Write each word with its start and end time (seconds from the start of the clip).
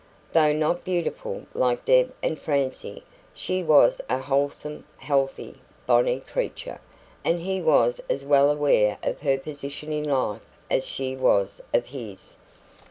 Though 0.33 0.51
not 0.51 0.83
beautiful, 0.83 1.45
like 1.53 1.85
Deb 1.85 2.11
and 2.23 2.39
Francie, 2.39 3.03
she 3.35 3.61
was 3.61 4.01
a 4.09 4.17
wholesome, 4.17 4.83
healthy, 4.97 5.61
bonnie 5.85 6.21
creature, 6.21 6.79
and 7.23 7.39
he 7.41 7.61
was 7.61 8.01
as 8.09 8.25
well 8.25 8.49
aware 8.49 8.97
of 9.03 9.19
her 9.21 9.37
position 9.37 9.93
in 9.93 10.05
life 10.05 10.43
as 10.71 10.87
she 10.87 11.15
was 11.15 11.61
of 11.71 11.85
his. 11.85 12.35